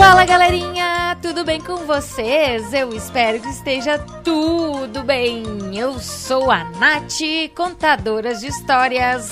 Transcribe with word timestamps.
Fala 0.00 0.24
galerinha, 0.24 1.14
tudo 1.20 1.44
bem 1.44 1.60
com 1.60 1.84
vocês? 1.84 2.72
Eu 2.72 2.94
espero 2.94 3.38
que 3.38 3.50
esteja 3.50 3.98
tudo 4.24 5.02
bem. 5.02 5.44
Eu 5.76 5.98
sou 5.98 6.50
a 6.50 6.64
Nath, 6.64 7.20
contadora 7.54 8.34
de 8.34 8.46
histórias 8.46 9.30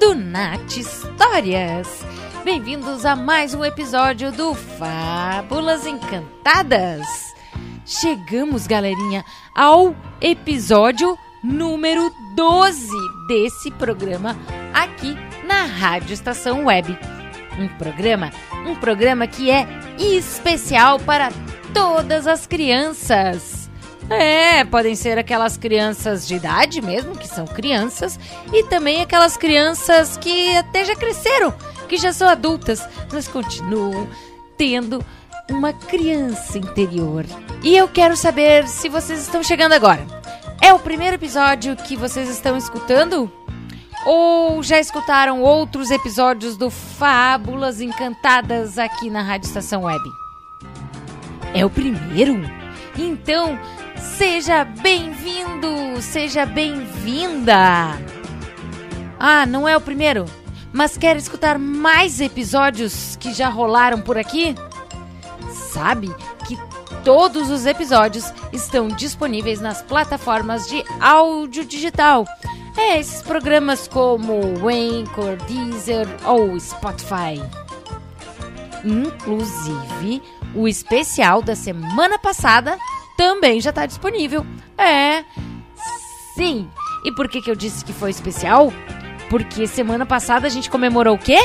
do 0.00 0.14
Nath 0.14 0.78
Histórias. 0.78 1.86
Bem-vindos 2.42 3.04
a 3.04 3.14
mais 3.14 3.52
um 3.52 3.62
episódio 3.62 4.32
do 4.32 4.54
Fábulas 4.54 5.86
Encantadas. 5.86 7.06
Chegamos, 7.84 8.66
galerinha, 8.66 9.22
ao 9.54 9.94
episódio 10.22 11.18
número 11.44 12.10
12 12.34 12.88
desse 13.28 13.70
programa 13.72 14.34
aqui 14.72 15.14
na 15.46 15.66
Rádio 15.66 16.14
Estação 16.14 16.64
Web. 16.64 16.98
Um 17.58 17.68
programa, 17.76 18.30
um 18.66 18.74
programa 18.74 19.26
que 19.26 19.50
é 19.50 19.87
especial 19.98 20.98
para 21.00 21.30
todas 21.74 22.26
as 22.26 22.46
crianças. 22.46 23.68
É, 24.10 24.64
podem 24.64 24.94
ser 24.94 25.18
aquelas 25.18 25.56
crianças 25.56 26.26
de 26.26 26.36
idade 26.36 26.80
mesmo, 26.80 27.16
que 27.16 27.28
são 27.28 27.46
crianças, 27.46 28.18
e 28.52 28.64
também 28.64 29.02
aquelas 29.02 29.36
crianças 29.36 30.16
que 30.16 30.56
até 30.56 30.84
já 30.84 30.96
cresceram, 30.96 31.52
que 31.88 31.98
já 31.98 32.12
são 32.12 32.26
adultas, 32.26 32.82
mas 33.12 33.28
continuam 33.28 34.08
tendo 34.56 35.04
uma 35.50 35.72
criança 35.72 36.58
interior. 36.58 37.24
E 37.62 37.76
eu 37.76 37.88
quero 37.88 38.16
saber 38.16 38.66
se 38.66 38.88
vocês 38.88 39.20
estão 39.20 39.42
chegando 39.42 39.72
agora. 39.72 40.06
É 40.60 40.72
o 40.72 40.78
primeiro 40.78 41.16
episódio 41.16 41.76
que 41.76 41.96
vocês 41.96 42.28
estão 42.28 42.56
escutando? 42.56 43.30
Ou 44.06 44.62
já 44.62 44.78
escutaram 44.78 45.42
outros 45.42 45.90
episódios 45.90 46.56
do 46.56 46.70
Fábulas 46.70 47.80
Encantadas 47.80 48.78
aqui 48.78 49.10
na 49.10 49.22
Rádio 49.22 49.46
Estação 49.48 49.82
Web? 49.82 50.02
É 51.54 51.64
o 51.64 51.70
primeiro? 51.70 52.40
Então, 52.96 53.58
seja 53.96 54.64
bem-vindo, 54.64 56.00
seja 56.00 56.46
bem-vinda! 56.46 57.98
Ah, 59.18 59.44
não 59.46 59.66
é 59.66 59.76
o 59.76 59.80
primeiro? 59.80 60.24
Mas 60.72 60.96
quer 60.96 61.16
escutar 61.16 61.58
mais 61.58 62.20
episódios 62.20 63.16
que 63.16 63.32
já 63.32 63.48
rolaram 63.48 64.00
por 64.00 64.16
aqui? 64.16 64.54
Sabe 65.50 66.14
que 66.46 66.56
todos 67.04 67.50
os 67.50 67.66
episódios 67.66 68.32
estão 68.52 68.88
disponíveis 68.88 69.60
nas 69.60 69.82
plataformas 69.82 70.68
de 70.68 70.84
áudio 71.00 71.64
digital. 71.64 72.24
É, 72.76 72.98
esses 72.98 73.22
programas 73.22 73.88
como 73.88 74.40
Anchor, 74.68 75.36
Deezer 75.46 76.06
ou 76.24 76.58
Spotify. 76.58 77.42
Inclusive, 78.84 80.22
o 80.54 80.68
especial 80.68 81.42
da 81.42 81.56
semana 81.56 82.18
passada 82.18 82.78
também 83.16 83.60
já 83.60 83.70
está 83.70 83.84
disponível. 83.86 84.46
É, 84.76 85.24
sim. 86.34 86.68
E 87.04 87.12
por 87.12 87.28
que, 87.28 87.40
que 87.40 87.50
eu 87.50 87.56
disse 87.56 87.84
que 87.84 87.92
foi 87.92 88.10
especial? 88.10 88.72
Porque 89.28 89.66
semana 89.66 90.06
passada 90.06 90.46
a 90.46 90.50
gente 90.50 90.70
comemorou 90.70 91.16
o 91.16 91.18
quê? 91.18 91.38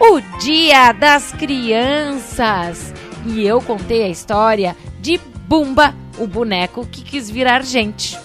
O 0.00 0.20
Dia 0.38 0.92
das 0.92 1.32
Crianças! 1.32 2.92
E 3.24 3.46
eu 3.46 3.60
contei 3.60 4.02
a 4.02 4.08
história 4.08 4.76
de 5.00 5.18
Bumba, 5.46 5.94
o 6.18 6.26
boneco 6.26 6.86
que 6.86 7.02
quis 7.02 7.30
virar 7.30 7.62
gente. 7.62 8.18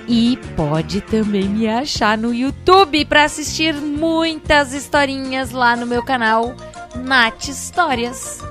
E 0.07 0.39
pode 0.55 1.01
também 1.01 1.49
me 1.49 1.67
achar 1.67 2.17
no 2.17 2.33
YouTube 2.33 3.05
para 3.05 3.25
assistir 3.25 3.75
muitas 3.75 4.73
historinhas 4.73 5.51
lá 5.51 5.75
no 5.75 5.85
meu 5.85 6.01
canal 6.01 6.55
Nath 6.95 7.49
Histórias. 7.49 8.41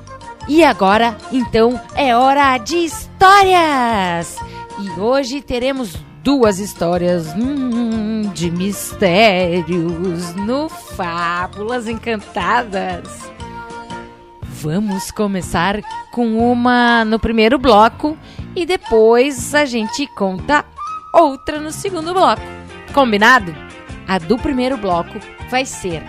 E 0.47 0.63
agora, 0.63 1.17
então, 1.31 1.81
é 1.95 2.15
hora 2.15 2.59
de 2.59 2.77
histórias! 2.77 4.37
E 4.79 4.91
hoje 4.99 5.41
teremos 5.41 5.95
duas 6.27 6.59
histórias 6.59 7.33
hum, 7.37 8.23
de 8.33 8.51
mistérios 8.51 10.35
no 10.35 10.67
Fábulas 10.67 11.87
Encantadas. 11.87 13.31
Vamos 14.43 15.09
começar 15.09 15.79
com 16.11 16.37
uma 16.51 17.05
no 17.05 17.17
primeiro 17.17 17.57
bloco 17.57 18.17
e 18.53 18.65
depois 18.65 19.55
a 19.55 19.63
gente 19.63 20.05
conta 20.05 20.65
outra 21.13 21.61
no 21.61 21.71
segundo 21.71 22.13
bloco. 22.13 22.43
Combinado? 22.91 23.55
A 24.05 24.17
do 24.17 24.37
primeiro 24.37 24.75
bloco 24.75 25.17
vai 25.49 25.63
ser 25.63 26.03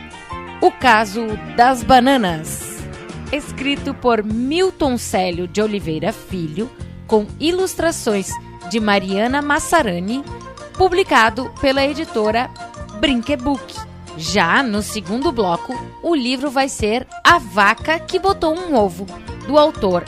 O 0.61 0.73
Caso 0.73 1.29
das 1.57 1.85
Bananas, 1.85 2.83
escrito 3.33 3.95
por 3.95 4.25
Milton 4.25 4.99
Célio 4.99 5.47
de 5.47 5.63
Oliveira 5.63 6.13
Filho, 6.13 6.69
com 7.07 7.25
ilustrações 7.39 8.33
de 8.71 8.81
Mariana 8.81 9.41
Massarani, 9.43 10.25
publicado 10.75 11.53
pela 11.61 11.85
editora 11.85 12.51
Brinquebook. 13.01 13.75
Já 14.17 14.63
no 14.63 14.83
segundo 14.83 15.31
bloco, 15.31 15.75
o 16.03 16.15
livro 16.15 16.51
vai 16.51 16.69
ser 16.69 17.07
A 17.25 17.39
Vaca 17.39 17.99
que 18.01 18.19
Botou 18.19 18.57
um 18.57 18.75
Ovo, 18.75 19.07
do 19.47 19.59
autor 19.59 20.05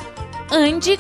Andy 0.51 0.99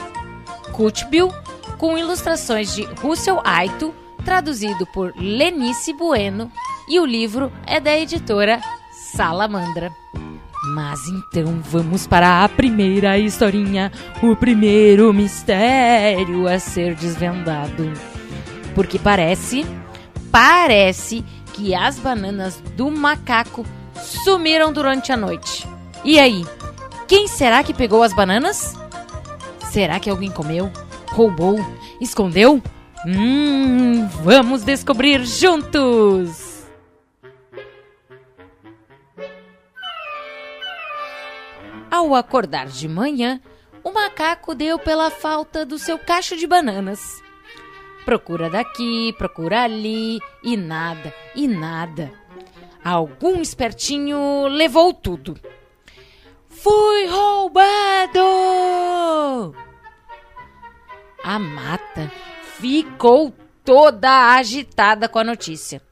Kutbil, 0.73 1.33
com 1.77 1.99
ilustrações 1.99 2.75
de 2.75 2.85
Russell 3.03 3.41
Aito, 3.45 3.93
traduzido 4.25 4.87
por 4.87 5.13
Lenice 5.17 5.93
Bueno, 5.93 6.51
e 6.89 7.01
o 7.01 7.05
livro 7.05 7.53
é 7.67 7.81
da 7.81 7.97
editora 7.99 8.61
Salamandra. 8.93 9.93
Mas 10.63 11.09
então 11.09 11.61
vamos 11.63 12.07
para 12.07 12.45
a 12.45 12.49
primeira 12.49 13.19
historinha, 13.19 13.91
o 14.23 14.37
primeiro 14.37 15.13
mistério 15.13 16.47
a 16.47 16.59
ser 16.59 16.95
desvendado. 16.95 17.91
Porque 18.75 18.99
parece, 18.99 19.65
parece 20.31 21.25
que 21.55 21.75
as 21.75 21.99
bananas 21.99 22.63
do 22.77 22.91
macaco 22.91 23.65
sumiram 23.95 24.73
durante 24.73 25.13
a 25.13 25.17
noite. 25.17 25.67
E 26.05 26.19
aí, 26.19 26.45
quem 27.09 27.27
será 27.27 27.65
que 27.65 27.75
pegou 27.75 28.03
as 28.03 28.13
bananas? 28.13 28.75
Será 29.71 29.99
que 29.99 30.11
alguém 30.11 30.31
comeu? 30.31 30.71
Roubou? 31.09 31.59
Escondeu? 32.01 32.63
Hum, 33.07 34.07
vamos 34.23 34.63
descobrir 34.63 35.25
juntos! 35.25 36.50
Ao 42.01 42.15
acordar 42.15 42.67
de 42.67 42.89
manhã, 42.89 43.39
o 43.85 43.93
macaco 43.93 44.55
deu 44.55 44.79
pela 44.79 45.11
falta 45.11 45.67
do 45.67 45.79
seu 45.79 45.99
cacho 45.99 46.35
de 46.35 46.47
bananas. 46.47 47.23
Procura 48.07 48.49
daqui, 48.49 49.15
procura 49.19 49.65
ali, 49.65 50.19
e 50.43 50.57
nada, 50.57 51.15
e 51.35 51.47
nada. 51.47 52.11
Algum 52.83 53.43
espertinho 53.43 54.47
levou 54.47 54.95
tudo. 54.95 55.39
Fui 56.49 57.07
roubado! 57.07 58.25
A 61.23 61.39
mata 61.39 62.11
ficou 62.59 63.31
toda 63.63 64.37
agitada 64.37 65.07
com 65.07 65.19
a 65.19 65.25
notícia. 65.25 65.83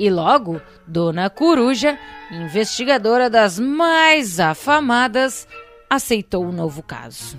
E 0.00 0.08
logo, 0.08 0.62
Dona 0.86 1.28
Coruja, 1.28 1.98
investigadora 2.30 3.28
das 3.28 3.58
mais 3.58 4.40
afamadas, 4.40 5.46
aceitou 5.90 6.46
o 6.46 6.52
novo 6.52 6.82
caso. 6.82 7.38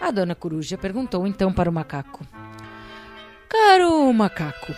A 0.00 0.12
Dona 0.12 0.36
Coruja 0.36 0.78
perguntou 0.78 1.26
então 1.26 1.52
para 1.52 1.68
o 1.68 1.72
macaco: 1.72 2.24
Caro 3.48 4.12
macaco, 4.12 4.72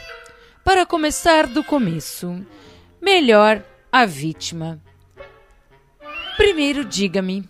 para 0.64 0.86
começar 0.86 1.46
do 1.46 1.62
começo, 1.62 2.42
melhor 2.98 3.62
a 3.92 4.06
vítima. 4.06 4.80
Primeiro 6.38 6.82
diga-me, 6.82 7.46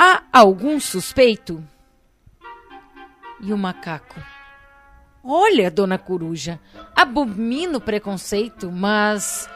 há 0.00 0.22
algum 0.32 0.80
suspeito? 0.80 1.62
E 3.42 3.52
o 3.52 3.58
macaco? 3.58 4.18
Olha, 5.30 5.70
dona 5.70 5.98
coruja, 5.98 6.58
abomino 6.98 7.80
preconceito, 7.80 8.72
mas 8.72 9.48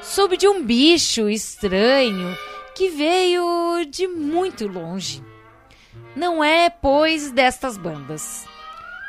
soube 0.00 0.38
de 0.38 0.48
um 0.48 0.64
bicho 0.64 1.28
estranho 1.28 2.34
que 2.74 2.88
veio 2.88 3.84
de 3.84 4.08
muito 4.08 4.66
longe. 4.66 5.22
Não 6.16 6.42
é, 6.42 6.70
pois, 6.70 7.30
destas 7.30 7.76
bandas. 7.76 8.46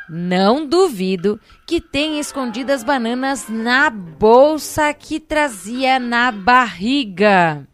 Não 0.09 0.65
duvido 0.65 1.39
que 1.65 1.79
tenha 1.79 2.19
escondido 2.19 2.71
as 2.71 2.83
bananas 2.83 3.47
na 3.47 3.89
bolsa 3.89 4.93
que 4.93 5.17
trazia 5.17 5.97
na 5.97 6.29
barriga. 6.29 7.65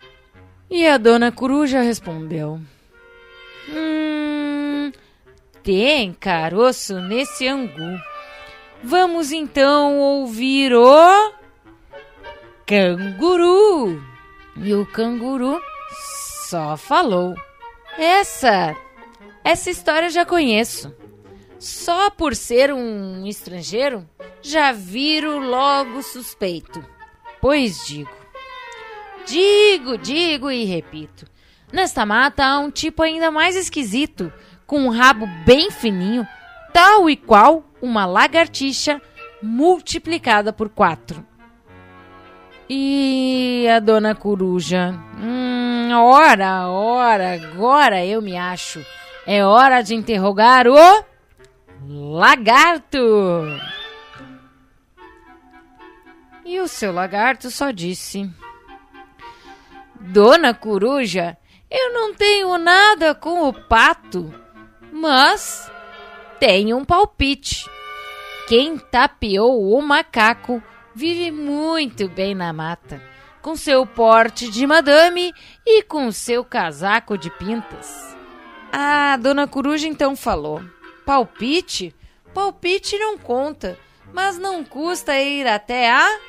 E 0.69 0.87
a 0.87 0.97
dona 0.97 1.31
coruja 1.31 1.81
respondeu: 1.81 2.59
Hum, 3.67 4.91
tem 5.63 6.13
caroço 6.13 6.99
nesse 6.99 7.47
angu. 7.47 8.12
Vamos 8.85 9.31
então 9.31 9.97
ouvir 9.97 10.73
o 10.73 11.33
canguru. 12.65 14.03
E 14.57 14.73
o 14.73 14.85
canguru 14.85 15.57
só 16.49 16.75
falou: 16.75 17.33
Essa, 17.97 18.75
essa 19.41 19.69
história 19.69 20.09
já 20.09 20.25
conheço. 20.25 20.93
Só 21.57 22.09
por 22.09 22.35
ser 22.35 22.73
um 22.73 23.25
estrangeiro, 23.25 24.05
já 24.41 24.73
viro 24.73 25.39
logo 25.39 26.03
suspeito. 26.03 26.85
Pois 27.39 27.87
digo, 27.87 28.11
digo, 29.25 29.97
digo 29.97 30.51
e 30.51 30.65
repito: 30.65 31.25
nesta 31.71 32.05
mata 32.05 32.43
há 32.43 32.59
um 32.59 32.69
tipo 32.69 33.01
ainda 33.01 33.31
mais 33.31 33.55
esquisito, 33.55 34.31
com 34.67 34.81
um 34.81 34.89
rabo 34.89 35.25
bem 35.45 35.71
fininho, 35.71 36.27
tal 36.73 37.09
e 37.09 37.15
qual 37.15 37.63
uma 37.83 38.05
lagartixa 38.05 39.01
multiplicada 39.41 40.53
por 40.53 40.69
quatro. 40.69 41.27
E 42.69 43.67
a 43.67 43.77
dona 43.81 44.15
coruja? 44.15 44.93
Hum, 45.19 45.89
ora, 45.91 46.69
ora, 46.69 47.33
agora 47.33 48.05
eu 48.05 48.21
me 48.21 48.37
acho. 48.37 48.83
É 49.27 49.45
hora 49.45 49.81
de 49.81 49.93
interrogar 49.93 50.65
o 50.65 51.05
lagarto. 51.85 52.97
E 56.45 56.61
o 56.61 56.67
seu 56.69 56.93
lagarto 56.93 57.51
só 57.51 57.69
disse: 57.71 58.31
Dona 59.99 60.53
coruja, 60.53 61.37
eu 61.69 61.91
não 61.91 62.13
tenho 62.13 62.57
nada 62.57 63.13
com 63.13 63.49
o 63.49 63.53
pato, 63.53 64.33
mas 64.89 65.69
tenho 66.39 66.77
um 66.77 66.85
palpite. 66.85 67.72
Quem 68.47 68.77
tapeou 68.77 69.71
o 69.71 69.81
macaco 69.81 70.61
vive 70.93 71.31
muito 71.31 72.09
bem 72.09 72.35
na 72.35 72.51
mata, 72.51 73.01
com 73.41 73.55
seu 73.55 73.85
porte 73.85 74.49
de 74.49 74.67
madame 74.67 75.33
e 75.65 75.81
com 75.83 76.11
seu 76.11 76.43
casaco 76.43 77.17
de 77.17 77.29
pintas. 77.29 78.15
A 78.71 79.15
dona 79.17 79.47
coruja 79.47 79.87
então 79.87 80.15
falou: 80.15 80.61
Palpite? 81.05 81.95
Palpite 82.33 82.97
não 82.97 83.17
conta, 83.17 83.77
mas 84.11 84.37
não 84.37 84.63
custa 84.63 85.17
ir 85.19 85.47
até 85.47 85.91
a 85.91 86.19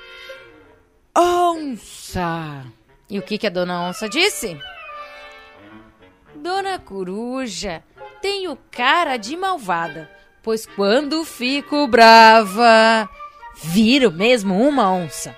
onça. 1.17 2.65
E 3.09 3.19
o 3.19 3.23
que, 3.23 3.39
que 3.39 3.47
a 3.47 3.51
dona 3.51 3.81
onça 3.89 4.09
disse? 4.09 4.59
Dona 6.35 6.79
coruja, 6.79 7.83
tenho 8.21 8.57
cara 8.71 9.17
de 9.17 9.37
malvada, 9.37 10.11
pois 10.45 10.67
quando 10.67 11.25
fico 11.25 11.89
brava, 11.89 13.09
viro 13.57 14.13
mesmo 14.13 14.61
uma 14.61 14.93
onça. 14.93 15.35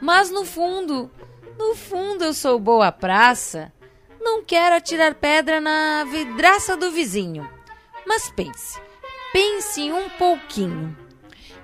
Mas 0.00 0.30
no 0.30 0.44
fundo, 0.44 1.10
no 1.58 1.74
fundo 1.74 2.24
eu 2.24 2.32
sou 2.32 2.58
boa 2.58 2.92
praça. 2.92 3.72
Não 4.20 4.44
quero 4.44 4.76
atirar 4.76 5.14
pedra 5.14 5.60
na 5.60 6.04
vidraça 6.04 6.76
do 6.76 6.92
vizinho. 6.92 7.50
Mas 8.06 8.30
pense, 8.30 8.80
pense 9.32 9.90
um 9.92 10.08
pouquinho. 10.10 10.96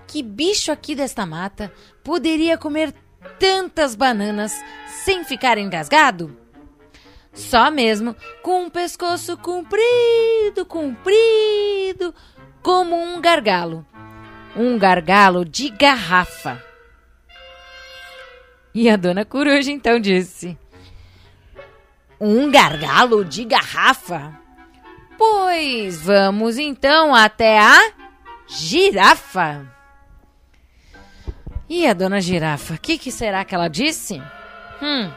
Que 0.06 0.22
bicho 0.22 0.72
aqui 0.72 0.94
desta 0.94 1.24
mata 1.24 1.72
poderia 2.02 2.58
comer 2.58 2.92
tantas 3.38 3.94
bananas 3.94 4.52
sem 5.04 5.24
ficar 5.24 5.56
engasgado? 5.56 6.36
Só 7.32 7.70
mesmo 7.70 8.16
com 8.42 8.64
um 8.64 8.70
pescoço 8.70 9.36
comprido, 9.36 10.64
comprido, 10.66 12.14
como 12.66 13.00
um 13.00 13.20
gargalo. 13.20 13.86
Um 14.56 14.76
gargalo 14.76 15.44
de 15.44 15.70
garrafa. 15.70 16.60
E 18.74 18.90
a 18.90 18.96
dona 18.96 19.24
coruja 19.24 19.70
então 19.70 20.00
disse: 20.00 20.58
Um 22.20 22.50
gargalo 22.50 23.24
de 23.24 23.44
garrafa? 23.44 24.36
Pois 25.16 26.02
vamos 26.02 26.58
então 26.58 27.14
até 27.14 27.60
a 27.60 27.92
girafa. 28.48 29.64
E 31.68 31.86
a 31.86 31.94
dona 31.94 32.20
girafa, 32.20 32.74
o 32.74 32.80
que, 32.80 32.98
que 32.98 33.12
será 33.12 33.44
que 33.44 33.54
ela 33.54 33.68
disse? 33.68 34.20
Hum, 34.82 35.12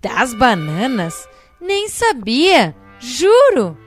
das 0.00 0.32
bananas? 0.32 1.28
Nem 1.60 1.90
sabia, 1.90 2.74
juro. 2.98 3.85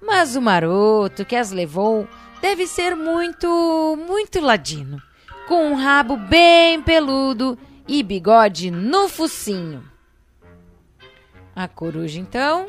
Mas 0.00 0.36
o 0.36 0.42
maroto 0.42 1.24
que 1.24 1.36
as 1.36 1.50
levou 1.50 2.06
deve 2.40 2.66
ser 2.66 2.94
muito, 2.94 3.96
muito 4.06 4.40
ladino, 4.40 5.02
com 5.46 5.70
um 5.70 5.74
rabo 5.74 6.16
bem 6.16 6.80
peludo 6.82 7.58
e 7.86 8.02
bigode 8.02 8.70
no 8.70 9.08
focinho. 9.08 9.82
A 11.54 11.66
coruja 11.66 12.20
então 12.20 12.66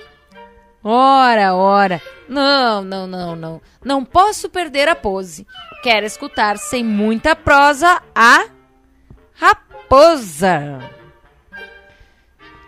Ora, 0.84 1.54
ora. 1.56 2.02
Não, 2.28 2.82
não, 2.84 3.06
não, 3.06 3.36
não. 3.36 3.62
Não 3.84 4.06
posso 4.06 4.50
perder 4.50 4.88
a 4.88 4.96
pose. 4.96 5.46
Quero 5.84 6.06
escutar 6.06 6.58
sem 6.58 6.84
muita 6.84 7.36
prosa 7.36 8.02
a 8.16 8.48
raposa. 9.34 10.80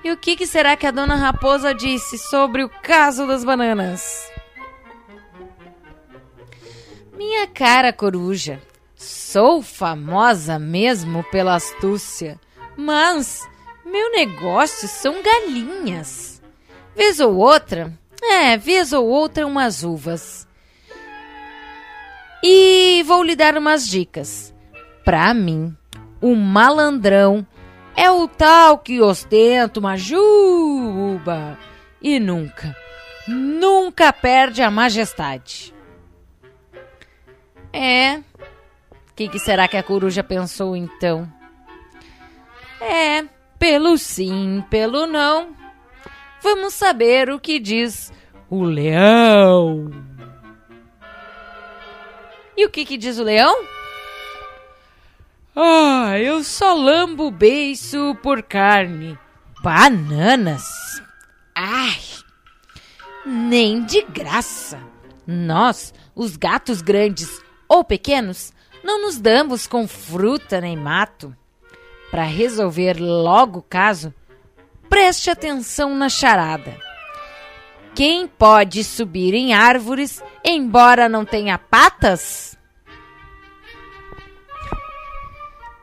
E 0.03 0.12
o 0.12 0.18
que, 0.18 0.36
que 0.36 0.48
será 0.48 0.75
que 0.75 0.88
a 0.88 0.91
dona 0.91 1.15
raposa 1.15 1.74
disse 1.74 2.18
sobre 2.18 2.63
o 2.63 2.70
caso 2.70 3.27
das 3.27 3.46
bananas? 3.46 4.30
Minha 7.13 7.46
cara 7.48 7.91
coruja, 7.91 8.62
sou 8.96 9.62
famosa 9.62 10.58
mesmo 10.58 11.24
pela 11.25 11.56
astúcia, 11.56 12.39
mas 12.75 13.48
meu 13.86 14.12
negócio 14.12 14.88
são 14.88 15.22
galinhas. 15.22 16.41
Vez 16.96 17.20
ou 17.20 17.36
outra, 17.36 17.94
é, 18.24 18.58
vez 18.58 18.94
ou 18.94 19.06
outra 19.06 19.46
umas 19.46 19.84
uvas. 19.84 20.48
E 22.44 23.03
vou 23.06 23.24
lhe 23.24 23.36
dar 23.36 23.58
umas 23.58 23.88
dicas. 23.88 24.53
Pra 25.03 25.34
mim, 25.34 25.75
o 26.22 26.36
malandrão 26.36 27.46
é 27.96 28.10
o 28.10 28.27
tal 28.27 28.77
que 28.77 29.01
ostenta 29.01 29.80
uma 29.80 29.98
juba 29.98 31.58
e 32.01 32.20
nunca, 32.20 32.75
nunca 33.27 34.13
perde 34.13 34.62
a 34.62 34.72
majestade. 34.72 35.74
É. 37.73 38.17
O 38.17 39.13
que, 39.15 39.27
que 39.27 39.39
será 39.39 39.67
que 39.67 39.77
a 39.77 39.83
coruja 39.83 40.23
pensou 40.23 40.75
então? 40.75 41.31
É, 42.79 43.23
pelo 43.59 43.97
sim, 43.97 44.63
pelo 44.69 45.05
não. 45.05 45.55
Vamos 46.41 46.73
saber 46.73 47.29
o 47.29 47.39
que 47.39 47.59
diz 47.59 48.11
o 48.49 48.63
leão. 48.63 49.91
E 52.57 52.65
o 52.65 52.69
que, 52.69 52.83
que 52.83 52.97
diz 52.97 53.19
o 53.19 53.23
leão? 53.23 53.55
Ah, 55.55 56.17
eu 56.17 56.43
só 56.43 56.73
lambo 56.73 57.29
beiço 57.29 58.17
por 58.23 58.41
carne. 58.41 59.17
Bananas? 59.61 61.01
Ai, 61.53 61.99
nem 63.25 63.83
de 63.83 64.01
graça. 64.01 64.79
Nós, 65.27 65.93
os 66.15 66.35
gatos 66.35 66.81
grandes 66.81 67.29
ou 67.71 67.85
pequenos, 67.85 68.51
não 68.83 69.01
nos 69.01 69.17
damos 69.17 69.65
com 69.65 69.87
fruta 69.87 70.59
nem 70.59 70.75
mato. 70.75 71.33
Para 72.11 72.23
resolver 72.23 72.99
logo 72.99 73.59
o 73.59 73.63
caso, 73.63 74.13
preste 74.89 75.29
atenção 75.29 75.95
na 75.95 76.09
charada. 76.09 76.77
Quem 77.95 78.27
pode 78.27 78.83
subir 78.83 79.33
em 79.33 79.53
árvores, 79.53 80.21
embora 80.43 81.07
não 81.07 81.23
tenha 81.23 81.57
patas? 81.57 82.57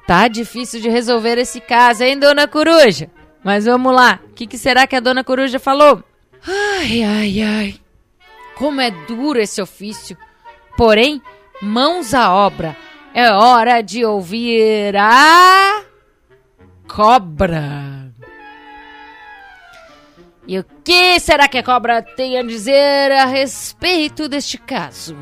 Tá 0.07 0.29
difícil 0.29 0.83
de 0.83 0.91
resolver 0.91 1.39
esse 1.39 1.59
caso, 1.59 2.05
hein, 2.05 2.19
dona 2.19 2.47
Coruja? 2.47 3.11
Mas 3.43 3.65
vamos 3.65 3.95
lá, 3.95 4.21
o 4.27 4.35
que, 4.35 4.47
que 4.47 4.59
será 4.59 4.87
que 4.87 4.95
a 4.95 5.01
dona 5.01 5.25
Coruja 5.25 5.59
falou? 5.59 6.05
Ai, 6.47 7.03
ai, 7.03 7.41
ai. 7.41 7.81
Como 8.57 8.79
é 8.79 8.91
duro 8.91 9.41
esse 9.41 9.63
ofício. 9.63 10.19
Porém, 10.77 11.23
mãos 11.61 12.15
à 12.15 12.33
obra. 12.33 12.77
É 13.15 13.31
hora 13.31 13.83
de 13.83 14.05
ouvir 14.05 14.97
a 14.97 15.83
cobra. 16.87 18.13
E 20.47 20.59
o 20.59 20.65
que 20.83 21.21
será 21.21 21.47
que 21.47 21.59
a 21.59 21.63
cobra 21.63 22.01
tem 22.01 22.39
a 22.39 22.43
dizer 22.43 23.13
a 23.13 23.27
respeito 23.27 24.29
deste 24.29 24.57
caso? 24.57 25.17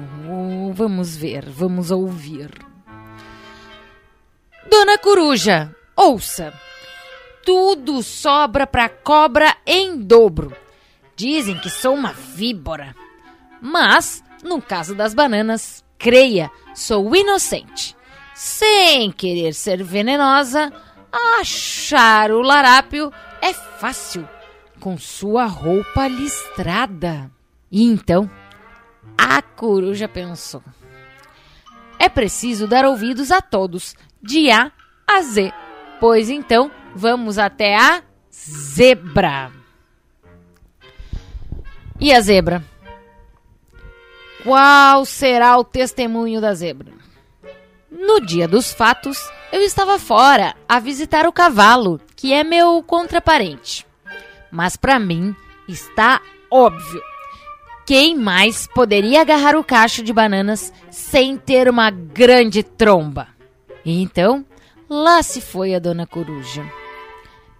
Vamos 0.72 1.16
ver, 1.16 1.44
vamos 1.48 1.90
ouvir. 1.90 2.50
Dona 4.70 4.98
Coruja, 4.98 5.74
ouça. 5.96 6.52
Tudo 7.44 8.02
sobra 8.02 8.66
para 8.66 8.88
cobra 8.88 9.56
em 9.64 9.96
dobro. 9.96 10.54
Dizem 11.16 11.58
que 11.58 11.70
sou 11.70 11.94
uma 11.94 12.12
víbora. 12.12 12.94
Mas, 13.60 14.22
no 14.44 14.60
caso 14.60 14.94
das 14.94 15.14
bananas, 15.14 15.84
creia, 15.98 16.50
sou 16.74 17.14
inocente. 17.14 17.96
Sem 18.34 19.10
querer 19.10 19.54
ser 19.54 19.82
venenosa, 19.82 20.72
achar 21.40 22.30
o 22.30 22.42
larápio 22.42 23.12
é 23.40 23.52
fácil, 23.52 24.28
com 24.78 24.98
sua 24.98 25.46
roupa 25.46 26.06
listrada. 26.06 27.30
E 27.70 27.82
então, 27.84 28.30
a 29.16 29.40
coruja 29.40 30.06
pensou: 30.06 30.62
é 31.98 32.08
preciso 32.08 32.66
dar 32.66 32.84
ouvidos 32.84 33.30
a 33.30 33.40
todos, 33.40 33.94
de 34.22 34.50
A 34.50 34.70
a 35.06 35.22
Z. 35.22 35.52
Pois 36.00 36.28
então, 36.28 36.70
vamos 36.94 37.38
até 37.38 37.76
a 37.76 38.02
zebra. 38.30 39.50
E 41.98 42.12
a 42.12 42.20
zebra? 42.20 42.62
Qual 44.46 45.04
será 45.04 45.58
o 45.58 45.64
testemunho 45.64 46.40
da 46.40 46.54
zebra? 46.54 46.92
No 47.90 48.20
dia 48.20 48.46
dos 48.46 48.72
fatos, 48.72 49.18
eu 49.50 49.60
estava 49.60 49.98
fora 49.98 50.54
a 50.68 50.78
visitar 50.78 51.26
o 51.26 51.32
cavalo, 51.32 52.00
que 52.14 52.32
é 52.32 52.44
meu 52.44 52.80
contraparente. 52.80 53.84
Mas 54.48 54.76
para 54.76 55.00
mim 55.00 55.34
está 55.66 56.20
óbvio. 56.48 57.02
Quem 57.84 58.14
mais 58.14 58.68
poderia 58.68 59.22
agarrar 59.22 59.56
o 59.56 59.64
cacho 59.64 60.00
de 60.00 60.12
bananas 60.12 60.72
sem 60.92 61.36
ter 61.36 61.68
uma 61.68 61.90
grande 61.90 62.62
tromba? 62.62 63.26
E 63.84 64.00
então, 64.00 64.46
lá 64.88 65.24
se 65.24 65.40
foi 65.40 65.74
a 65.74 65.80
dona 65.80 66.06
Coruja. 66.06 66.64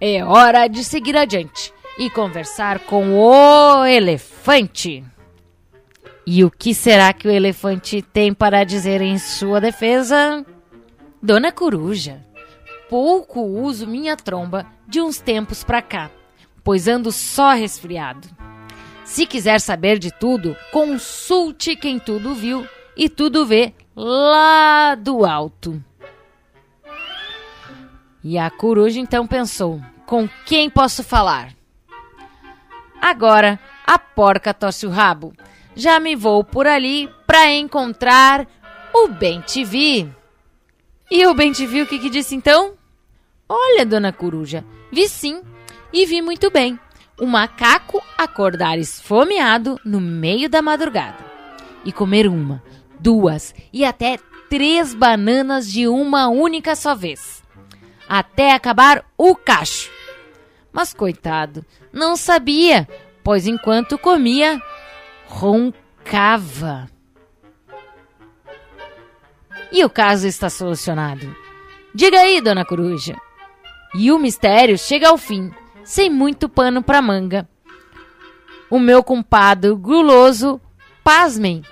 É 0.01 0.25
hora 0.25 0.69
de 0.69 0.85
seguir 0.85 1.17
adiante 1.17 1.75
e 1.99 2.09
conversar 2.09 2.79
com 2.79 3.19
o 3.19 3.85
elefante. 3.85 5.03
E 6.27 6.43
o 6.43 6.51
que 6.51 6.75
será 6.75 7.13
que 7.13 7.29
o 7.29 7.31
elefante 7.31 8.03
tem 8.03 8.35
para 8.35 8.65
dizer 8.65 9.01
em 9.01 9.17
sua 9.17 9.61
defesa? 9.61 10.45
Dona 11.23 11.53
Coruja, 11.53 12.21
pouco 12.91 13.41
uso 13.43 13.87
minha 13.87 14.17
tromba 14.17 14.67
de 14.89 15.01
uns 15.01 15.21
tempos 15.21 15.63
para 15.63 15.81
cá, 15.81 16.11
pois 16.65 16.89
ando 16.89 17.13
só 17.13 17.53
resfriado. 17.53 18.29
Se 19.05 19.25
quiser 19.25 19.61
saber 19.61 20.01
de 20.01 20.11
tudo, 20.11 20.57
consulte 20.73 21.77
quem 21.77 21.97
tudo 21.97 22.35
viu 22.35 22.67
e 22.97 23.09
tudo 23.09 23.47
vê 23.47 23.73
lá 23.95 24.97
do 24.97 25.25
alto. 25.25 25.81
E 28.25 28.37
a 28.37 28.51
coruja 28.51 28.99
então 28.99 29.29
pensou: 29.29 29.81
com 30.05 30.29
quem 30.45 30.69
posso 30.69 31.05
falar? 31.05 31.55
Agora 33.01 33.61
a 33.87 33.97
porca 33.97 34.53
torce 34.53 34.85
o 34.87 34.91
rabo. 34.91 35.33
Já 35.77 36.01
me 36.01 36.17
vou 36.17 36.43
por 36.43 36.67
ali 36.67 37.09
para 37.27 37.53
encontrar 37.53 38.49
o 38.93 39.09
Bem 39.09 39.41
TV. 39.43 40.09
E 41.11 41.27
o 41.27 41.35
Bem 41.35 41.53
TV 41.53 41.83
o 41.83 41.87
que, 41.87 41.99
que 41.99 42.11
disse 42.11 42.35
então? 42.35 42.73
Olha, 43.49 43.87
dona 43.87 44.13
coruja, 44.13 44.65
vi 44.91 45.09
sim 45.09 45.43
e 45.93 46.05
vi 46.07 46.21
muito 46.21 46.51
bem. 46.51 46.81
Um 47.21 47.27
macaco 47.27 48.03
acordar 48.19 48.79
esfomeado 48.79 49.79
no 49.85 50.01
meio 50.01 50.49
da 50.49 50.61
madrugada 50.61 51.25
e 51.85 51.93
comer 51.93 52.27
uma, 52.27 52.63
duas 52.99 53.55
e 53.73 53.85
até 53.85 54.19
três 54.51 54.95
bananas 54.95 55.71
de 55.71 55.87
uma 55.87 56.27
única 56.29 56.75
só 56.75 56.95
vez 56.95 57.47
até 58.09 58.53
acabar 58.53 59.05
o 59.17 59.35
cacho. 59.35 59.91
Mas 60.73 60.93
coitado, 60.93 61.65
não 61.93 62.17
sabia, 62.17 62.89
pois 63.25 63.47
enquanto 63.47 63.99
comia, 63.99 64.61
roncava. 65.27 66.89
E 69.71 69.85
o 69.85 69.91
caso 69.91 70.27
está 70.27 70.49
solucionado. 70.49 71.35
Diga 71.95 72.21
aí, 72.21 72.41
dona 72.41 72.65
Coruja. 72.65 73.17
E 73.95 74.13
o 74.13 74.19
mistério 74.19 74.79
chega 74.79 75.09
ao 75.09 75.19
fim, 75.19 75.51
sem 75.85 76.11
muito 76.11 76.49
pano 76.49 76.83
para 76.83 77.03
manga. 77.03 77.49
O 78.69 78.79
meu 78.79 79.03
compadre 79.03 79.73
guloso, 79.73 80.61
pasmem, 81.03 81.63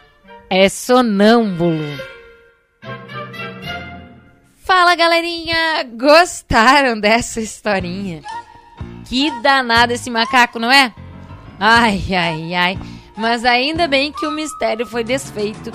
é 0.48 0.68
sonâmbulo. 0.68 1.98
Fala 4.56 4.94
galerinha, 4.94 5.84
gostaram 5.94 6.98
dessa 6.98 7.40
historinha? 7.40 8.22
Que 9.04 9.30
danado 9.42 9.92
esse 9.92 10.10
macaco, 10.10 10.58
não 10.58 10.72
é? 10.72 10.94
Ai, 11.60 12.02
ai, 12.14 12.54
ai. 12.54 12.78
Mas 13.16 13.44
ainda 13.44 13.86
bem 13.86 14.12
que 14.12 14.26
o 14.26 14.30
mistério 14.30 14.86
foi 14.86 15.04
desfeito. 15.04 15.70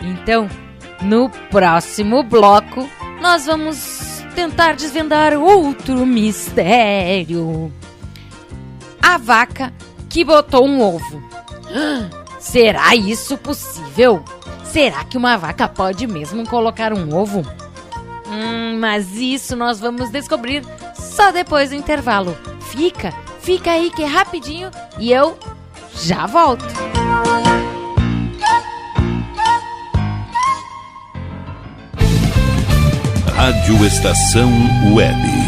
Então, 0.00 0.48
no 1.02 1.28
próximo 1.50 2.22
bloco, 2.22 2.88
nós 3.20 3.46
vamos 3.46 4.24
tentar 4.34 4.76
desvendar 4.76 5.34
outro 5.34 6.06
mistério. 6.06 7.72
A 9.02 9.18
vaca 9.18 9.72
que 10.08 10.24
botou 10.24 10.66
um 10.66 10.80
ovo. 10.80 11.22
Será 12.38 12.94
isso 12.94 13.36
possível? 13.36 14.22
Será 14.64 15.04
que 15.04 15.16
uma 15.16 15.36
vaca 15.36 15.66
pode 15.66 16.06
mesmo 16.06 16.46
colocar 16.46 16.92
um 16.92 17.14
ovo? 17.14 17.42
Hum, 18.28 18.78
mas 18.78 19.16
isso 19.16 19.56
nós 19.56 19.80
vamos 19.80 20.10
descobrir 20.10 20.62
só 20.94 21.32
depois 21.32 21.70
do 21.70 21.76
intervalo. 21.76 22.36
Fica, 22.60 23.12
fica 23.40 23.72
aí 23.72 23.90
que 23.90 24.02
é 24.02 24.06
rapidinho 24.06 24.70
e 24.98 25.10
eu 25.10 25.36
já 26.04 26.26
volto. 26.26 26.64
Rádio 33.34 33.84
Estação 33.86 34.50
Web. 34.94 35.47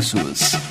preços. 0.01 0.70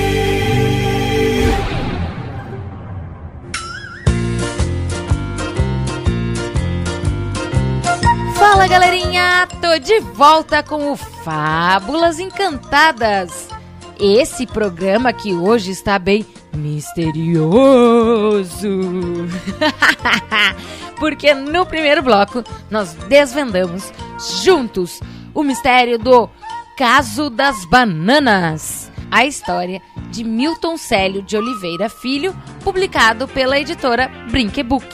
Fala 8.51 8.67
galerinha, 8.67 9.47
tô 9.61 9.79
de 9.79 10.01
volta 10.01 10.61
com 10.61 10.91
o 10.91 10.97
Fábulas 10.97 12.19
Encantadas. 12.19 13.47
Esse 13.97 14.45
programa 14.45 15.13
que 15.13 15.33
hoje 15.33 15.71
está 15.71 15.97
bem 15.97 16.25
misterioso. 16.53 17.87
Porque 20.99 21.33
no 21.33 21.65
primeiro 21.65 22.03
bloco 22.03 22.43
nós 22.69 22.93
desvendamos 23.07 23.89
juntos 24.43 24.99
o 25.33 25.43
mistério 25.43 25.97
do 25.97 26.29
Caso 26.77 27.29
das 27.29 27.63
Bananas. 27.63 28.91
A 29.09 29.25
história 29.25 29.81
de 30.09 30.25
Milton 30.25 30.75
Célio 30.75 31.21
de 31.21 31.37
Oliveira 31.37 31.87
Filho, 31.87 32.35
publicado 32.65 33.29
pela 33.29 33.57
editora 33.57 34.11
Brinquebook. 34.29 34.93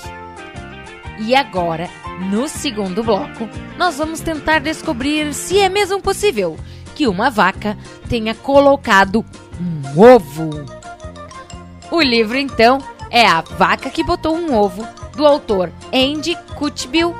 E 1.20 1.36
agora 1.36 1.90
no 2.20 2.48
segundo 2.48 3.04
bloco, 3.04 3.48
nós 3.78 3.98
vamos 3.98 4.20
tentar 4.20 4.60
descobrir 4.60 5.34
se 5.34 5.60
é 5.60 5.70
mesmo 5.70 6.02
possível 6.02 6.58
que 6.96 7.08
uma 7.08 7.30
vaca 7.30 7.78
tenha 8.10 8.34
colocado 8.34 9.24
um 9.60 10.02
ovo. 10.02 10.50
O 11.92 12.02
livro, 12.02 12.38
então, 12.38 12.80
é 13.10 13.26
A 13.26 13.42
Vaca 13.42 13.90
que 13.90 14.04
Botou 14.04 14.36
um 14.36 14.54
Ovo, 14.54 14.86
do 15.16 15.26
autor 15.26 15.72
Andy 15.94 16.38
Kutbil, 16.56 17.16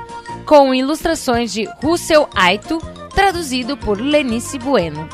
com 0.46 0.74
ilustrações 0.74 1.54
de 1.54 1.66
Russell 1.82 2.28
Aito, 2.36 2.80
traduzido 3.14 3.78
por 3.78 4.00
Lenice 4.00 4.60
Bueno. 4.60 5.08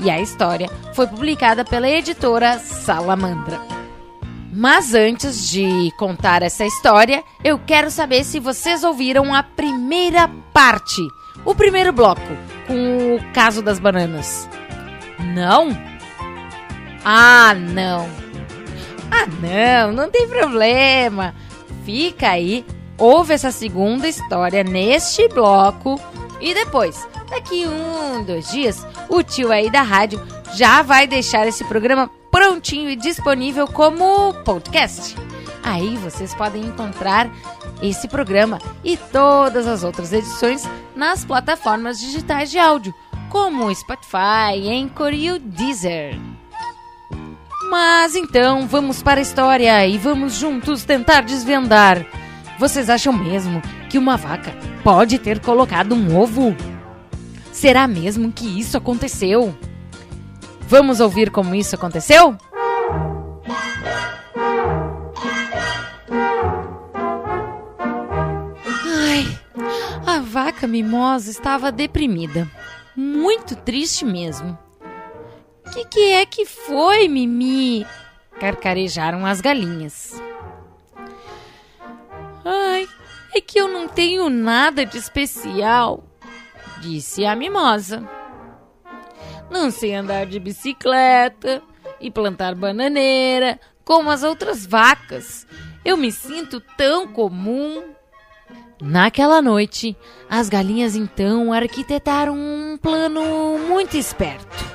E 0.00 0.10
a 0.10 0.20
história 0.20 0.68
foi 0.94 1.06
publicada 1.06 1.64
pela 1.64 1.88
editora 1.88 2.58
Salamandra. 2.58 3.77
Mas 4.52 4.94
antes 4.94 5.48
de 5.48 5.92
contar 5.98 6.42
essa 6.42 6.64
história, 6.64 7.22
eu 7.44 7.58
quero 7.58 7.90
saber 7.90 8.24
se 8.24 8.40
vocês 8.40 8.82
ouviram 8.82 9.34
a 9.34 9.42
primeira 9.42 10.28
parte, 10.52 11.02
o 11.44 11.54
primeiro 11.54 11.92
bloco, 11.92 12.20
com 12.66 13.16
o 13.16 13.32
caso 13.32 13.62
das 13.62 13.78
bananas. 13.78 14.48
Não? 15.34 15.68
Ah, 17.04 17.54
não. 17.54 18.08
Ah, 19.10 19.26
não, 19.40 19.92
não 19.92 20.10
tem 20.10 20.26
problema. 20.28 21.34
Fica 21.84 22.30
aí, 22.30 22.64
ouve 22.96 23.34
essa 23.34 23.50
segunda 23.50 24.08
história 24.08 24.64
neste 24.64 25.28
bloco 25.28 26.00
e 26.40 26.54
depois, 26.54 27.06
daqui 27.30 27.66
um, 27.66 28.24
dois 28.24 28.50
dias, 28.50 28.86
o 29.08 29.22
tio 29.22 29.50
aí 29.50 29.70
da 29.70 29.82
rádio 29.82 30.20
já 30.54 30.82
vai 30.82 31.06
deixar 31.06 31.46
esse 31.46 31.64
programa 31.64 32.10
prontinho 32.30 32.90
e 32.90 32.96
disponível 32.96 33.66
como 33.66 34.32
podcast. 34.44 35.16
Aí 35.62 35.96
vocês 35.96 36.34
podem 36.34 36.64
encontrar 36.64 37.30
esse 37.82 38.08
programa 38.08 38.58
e 38.82 38.96
todas 38.96 39.66
as 39.66 39.84
outras 39.84 40.12
edições 40.12 40.68
nas 40.94 41.24
plataformas 41.24 42.00
digitais 42.00 42.50
de 42.50 42.58
áudio, 42.58 42.94
como 43.28 43.74
Spotify, 43.74 44.68
Anchor 44.68 45.12
e 45.12 45.30
o 45.30 45.38
Deezer. 45.38 46.18
Mas 47.70 48.14
então, 48.14 48.66
vamos 48.66 49.02
para 49.02 49.20
a 49.20 49.22
história 49.22 49.86
e 49.86 49.98
vamos 49.98 50.34
juntos 50.34 50.84
tentar 50.84 51.20
desvendar. 51.20 52.04
Vocês 52.58 52.88
acham 52.88 53.12
mesmo 53.12 53.60
que 53.90 53.98
uma 53.98 54.16
vaca 54.16 54.56
pode 54.82 55.18
ter 55.18 55.38
colocado 55.38 55.94
um 55.94 56.18
ovo? 56.18 56.56
Será 57.52 57.86
mesmo 57.86 58.32
que 58.32 58.58
isso 58.58 58.76
aconteceu? 58.76 59.54
Vamos 60.70 61.00
ouvir 61.00 61.30
como 61.30 61.54
isso 61.54 61.74
aconteceu? 61.74 62.36
Ai, 68.86 69.38
a 70.06 70.20
vaca 70.20 70.66
mimosa 70.66 71.30
estava 71.30 71.72
deprimida. 71.72 72.46
Muito 72.94 73.56
triste 73.56 74.04
mesmo. 74.04 74.58
Que 75.72 75.86
que 75.86 76.12
é 76.12 76.26
que 76.26 76.44
foi, 76.44 77.08
Mimi? 77.08 77.86
Carcarejaram 78.38 79.24
as 79.24 79.40
galinhas. 79.40 80.22
Ai, 82.44 82.86
é 83.34 83.40
que 83.40 83.58
eu 83.58 83.68
não 83.68 83.88
tenho 83.88 84.28
nada 84.28 84.84
de 84.84 84.98
especial, 84.98 86.04
disse 86.82 87.24
a 87.24 87.34
mimosa. 87.34 88.17
Não 89.50 89.70
sei 89.70 89.94
andar 89.94 90.26
de 90.26 90.38
bicicleta 90.38 91.62
e 92.00 92.10
plantar 92.10 92.54
bananeira 92.54 93.58
como 93.84 94.10
as 94.10 94.22
outras 94.22 94.66
vacas. 94.66 95.46
Eu 95.84 95.96
me 95.96 96.12
sinto 96.12 96.60
tão 96.76 97.08
comum. 97.08 97.82
Naquela 98.80 99.40
noite, 99.40 99.96
as 100.28 100.48
galinhas 100.48 100.94
então 100.94 101.52
arquitetaram 101.52 102.34
um 102.36 102.78
plano 102.80 103.58
muito 103.66 103.96
esperto. 103.96 104.68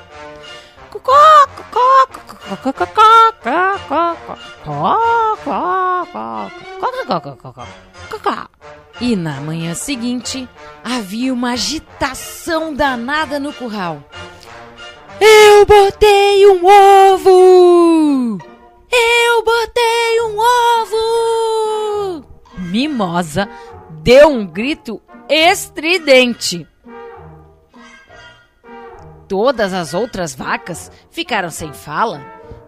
E 9.00 9.16
na 9.16 9.40
manhã 9.40 9.74
seguinte, 9.74 10.48
havia 10.82 11.32
uma 11.32 11.52
agitação 11.52 12.74
danada 12.74 13.40
no 13.40 13.52
curral. 13.52 14.02
Eu 15.20 15.66
botei 15.66 16.46
um 16.46 16.64
ovo! 16.66 18.38
Eu 18.90 19.44
botei 19.44 20.20
um 20.22 20.38
ovo! 20.38 22.26
Mimosa 22.58 23.48
deu 24.02 24.28
um 24.28 24.46
grito 24.46 25.00
estridente. 25.28 26.66
Todas 29.28 29.72
as 29.72 29.94
outras 29.94 30.34
vacas 30.34 30.90
ficaram 31.10 31.50
sem 31.50 31.72
fala. 31.72 32.20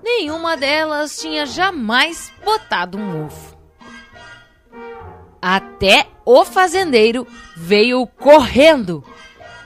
Nenhuma 0.02 0.56
delas 0.56 1.18
tinha 1.18 1.44
jamais 1.46 2.32
botado 2.44 2.96
um 2.96 3.26
ovo. 3.26 3.56
Até 5.42 6.06
o 6.24 6.44
fazendeiro 6.44 7.26
veio 7.56 8.06
correndo. 8.06 9.04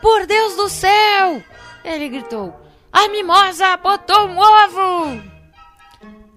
Por 0.02 0.26
Deus 0.26 0.56
do 0.56 0.68
céu! 0.68 1.42
Ele 1.84 2.08
gritou: 2.08 2.54
A 2.92 3.08
mimosa 3.08 3.76
botou 3.76 4.26
um 4.28 4.38
ovo! 4.38 5.22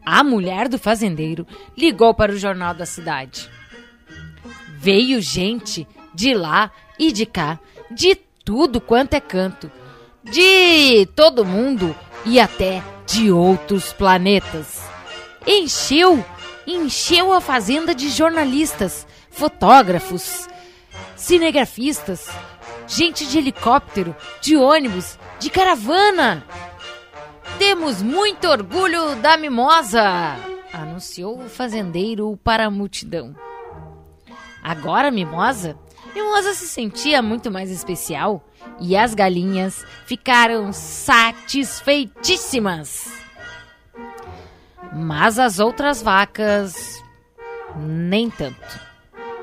A 0.06 0.24
mulher 0.24 0.68
do 0.68 0.78
fazendeiro 0.78 1.48
ligou 1.78 2.14
para 2.14 2.32
o 2.32 2.38
jornal 2.38 2.74
da 2.74 2.86
cidade. 2.86 3.50
Veio 4.78 5.22
gente 5.22 5.88
de 6.14 6.34
lá 6.34 6.72
e 7.00 7.12
de 7.12 7.26
cá, 7.26 7.60
de 7.90 8.16
tudo 8.46 8.82
quanto 8.82 9.14
é 9.14 9.20
canto, 9.20 9.72
de 10.24 11.06
todo 11.16 11.46
mundo 11.46 11.96
e 12.26 12.40
até 12.40 12.84
de 13.06 13.32
outros 13.32 13.94
planetas. 13.94 14.82
Encheu, 15.48 16.24
encheu 16.68 17.32
a 17.32 17.42
fazenda 17.42 17.96
de 17.96 18.10
jornalistas, 18.10 19.08
fotógrafos, 19.30 20.48
cinegrafistas, 21.16 22.30
gente 22.88 23.26
de 23.26 23.38
helicóptero, 23.38 24.16
de 24.42 24.56
ônibus, 24.56 25.18
de 25.40 25.50
caravana. 25.50 26.46
Temos 27.58 28.02
muito 28.02 28.48
orgulho 28.48 29.16
da 29.18 29.36
mimosa, 29.38 30.38
anunciou 30.72 31.40
o 31.40 31.50
fazendeiro 31.50 32.38
para 32.44 32.66
a 32.66 32.72
multidão. 32.72 33.36
Agora, 34.64 35.12
mimosa, 35.12 35.78
mimosa 36.16 36.54
se 36.54 36.68
sentia 36.68 37.22
muito 37.22 37.52
mais 37.52 37.70
especial 37.70 38.42
e 38.80 38.96
as 38.96 39.14
galinhas 39.14 39.86
ficaram 40.06 40.72
satisfeitíssimas. 40.72 43.12
Mas 44.94 45.38
as 45.40 45.60
outras 45.60 46.02
vacas, 46.02 47.04
nem 47.76 48.30
tanto. 48.30 48.93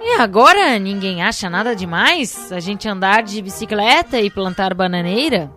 E 0.01 0.15
agora 0.19 0.79
ninguém 0.79 1.23
acha 1.23 1.51
nada 1.51 1.77
demais 1.77 2.51
a 2.51 2.59
gente 2.59 2.89
andar 2.89 3.23
de 3.23 3.43
bicicleta 3.43 4.19
e 4.19 4.31
plantar 4.31 4.73
bananeira? 4.73 5.53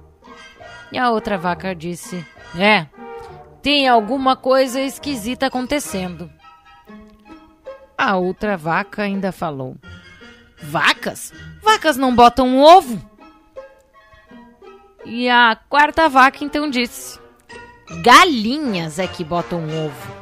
E 0.92 0.98
a 0.98 1.10
outra 1.10 1.38
vaca 1.38 1.74
disse: 1.74 2.26
É, 2.60 2.86
tem 3.62 3.88
alguma 3.88 4.36
coisa 4.36 4.82
esquisita 4.82 5.48
acontecendo. 5.48 6.30
A 7.98 8.18
outra 8.18 8.58
vaca 8.58 9.04
ainda 9.04 9.32
falou: 9.32 9.78
Vacas? 10.62 11.34
Vacas 11.62 11.96
não 11.96 12.14
botam 12.14 12.60
ovo? 12.60 13.02
E 15.06 15.30
a 15.30 15.58
quarta 15.70 16.10
vaca 16.10 16.44
então 16.44 16.70
disse: 16.70 17.18
Galinhas 18.04 19.00
é 19.00 19.08
que 19.08 19.24
botam 19.24 19.64
ovo. 19.64 20.14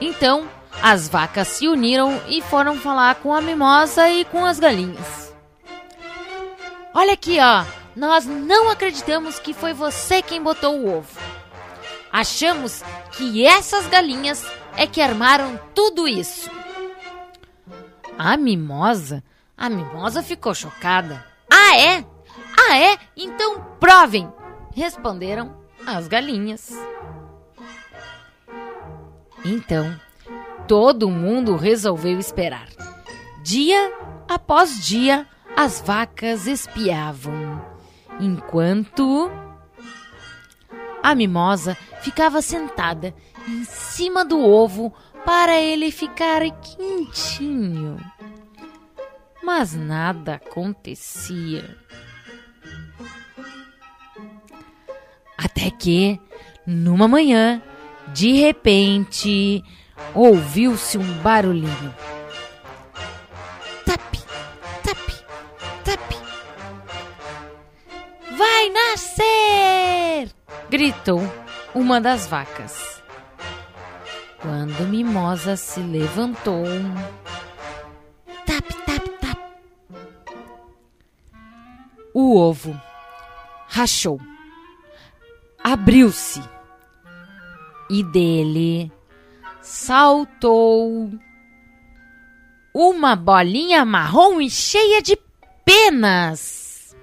Então 0.00 0.48
as 0.82 1.08
vacas 1.08 1.46
se 1.46 1.68
uniram 1.68 2.20
e 2.26 2.42
foram 2.42 2.76
falar 2.76 3.14
com 3.16 3.32
a 3.32 3.40
mimosa 3.40 4.08
e 4.10 4.24
com 4.24 4.44
as 4.44 4.58
galinhas. 4.58 5.32
Olha 6.92 7.12
aqui, 7.12 7.38
ó. 7.40 7.64
Nós 7.94 8.26
não 8.26 8.68
acreditamos 8.68 9.38
que 9.38 9.54
foi 9.54 9.72
você 9.72 10.20
quem 10.20 10.42
botou 10.42 10.76
o 10.76 10.98
ovo. 10.98 11.20
Achamos 12.10 12.82
que 13.12 13.46
essas 13.46 13.86
galinhas 13.86 14.44
é 14.76 14.86
que 14.86 15.00
armaram 15.00 15.58
tudo 15.72 16.08
isso. 16.08 16.50
A 18.18 18.36
mimosa, 18.36 19.22
a 19.56 19.70
mimosa 19.70 20.22
ficou 20.22 20.54
chocada. 20.54 21.24
Ah, 21.50 21.76
é? 21.76 22.04
Ah, 22.58 22.76
é? 22.76 22.98
Então 23.16 23.62
provem! 23.78 24.30
Responderam 24.74 25.56
as 25.86 26.08
galinhas. 26.08 26.70
Então, 29.44 29.98
todo 30.66 31.10
mundo 31.10 31.56
resolveu 31.56 32.18
esperar. 32.18 32.68
Dia 33.42 33.92
após 34.28 34.84
dia, 34.84 35.26
as 35.56 35.80
vacas 35.80 36.46
espiavam, 36.46 37.60
enquanto 38.18 39.30
a 41.02 41.14
mimosa 41.14 41.76
ficava 42.00 42.40
sentada 42.40 43.14
em 43.48 43.64
cima 43.64 44.24
do 44.24 44.40
ovo 44.40 44.92
para 45.24 45.60
ele 45.60 45.90
ficar 45.90 46.42
quentinho. 46.60 47.98
Mas 49.42 49.74
nada 49.74 50.34
acontecia. 50.34 51.76
Até 55.36 55.70
que, 55.70 56.20
numa 56.64 57.08
manhã, 57.08 57.60
de 58.14 58.32
repente, 58.32 59.62
ouviu-se 60.14 60.98
um 60.98 61.12
barulhinho. 61.22 61.94
Tap, 63.84 64.00
tap, 64.82 64.98
tap. 65.84 66.00
Vai 68.36 68.68
nascer! 68.70 69.62
gritou 70.72 71.20
uma 71.74 72.00
das 72.00 72.26
vacas. 72.26 73.02
Quando 74.40 74.88
Mimosa 74.88 75.54
se 75.54 75.80
levantou, 75.80 76.64
tap, 78.46 78.66
tap, 78.86 79.08
tap, 79.20 79.38
o 82.14 82.38
ovo 82.38 82.74
rachou, 83.68 84.18
abriu-se 85.62 86.42
e 87.90 88.02
dele 88.02 88.90
saltou 89.62 91.10
uma 92.74 93.14
bolinha 93.14 93.84
marrom 93.84 94.40
e 94.40 94.50
cheia 94.50 95.00
de 95.00 95.16
penas. 95.64 96.96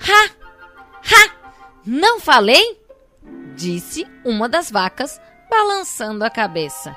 Ha! 0.00 0.30
Ha! 1.02 1.40
Não 1.86 2.20
falei? 2.20 2.78
Disse 3.54 4.06
uma 4.24 4.48
das 4.48 4.70
vacas, 4.70 5.20
balançando 5.50 6.24
a 6.24 6.30
cabeça. 6.30 6.96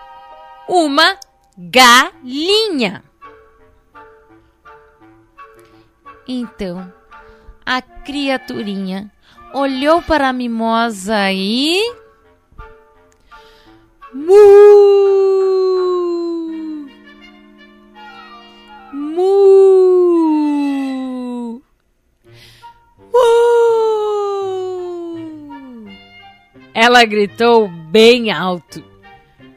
Uma 0.68 1.18
galinha. 1.58 3.04
Então, 6.28 6.92
a 7.66 7.82
criaturinha 7.82 9.12
olhou 9.54 10.02
para 10.02 10.30
a 10.30 10.34
mimosa 10.34 11.32
e. 11.32 12.03
Mu! 14.16 14.36
Mu! 18.94 19.24
Mu! 23.12 23.30
Ela 26.76 27.06
gritou 27.06 27.68
bem 27.68 28.32
alto. 28.32 28.84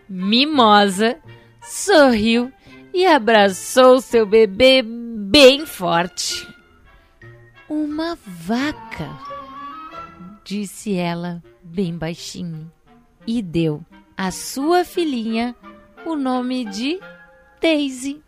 Mimosa 0.09 1.19
sorriu 1.61 2.51
e 2.95 3.05
abraçou 3.05 4.01
seu 4.01 4.25
bebê 4.25 4.83
bem 4.83 5.66
forte. 5.66 6.49
Uma 7.69 8.16
vaca, 8.27 9.11
disse 10.42 10.97
ela 10.97 11.42
bem 11.62 11.95
baixinho, 11.99 12.73
e 13.27 13.42
deu 13.42 13.85
à 14.16 14.31
sua 14.31 14.85
filhinha 14.85 15.55
o 16.05 16.16
nome 16.16 16.64
de 16.64 16.98
Daisy. 17.61 18.22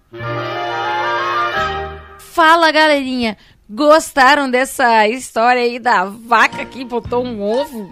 Fala, 2.19 2.71
galerinha! 2.71 3.37
Gostaram 3.71 4.51
dessa 4.51 5.07
história 5.09 5.63
aí 5.63 5.79
da 5.79 6.05
vaca 6.05 6.65
que 6.65 6.85
botou 6.85 7.25
um 7.25 7.43
ovo? 7.43 7.89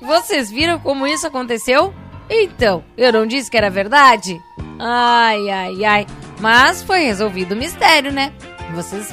Vocês 0.00 0.50
viram 0.50 0.78
como 0.78 1.06
isso 1.06 1.26
aconteceu? 1.26 1.92
Então, 2.30 2.84
eu 2.96 3.12
não 3.12 3.26
disse 3.26 3.50
que 3.50 3.56
era 3.56 3.70
verdade? 3.70 4.40
Ai, 4.78 5.48
ai, 5.50 5.84
ai. 5.84 6.06
Mas 6.40 6.82
foi 6.82 7.00
resolvido 7.00 7.52
o 7.52 7.56
mistério, 7.56 8.12
né? 8.12 8.32
Vocês 8.74 9.08